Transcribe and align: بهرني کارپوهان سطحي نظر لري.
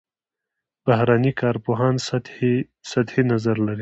بهرني 0.85 1.31
کارپوهان 1.41 1.95
سطحي 2.89 3.21
نظر 3.31 3.55
لري. 3.61 3.69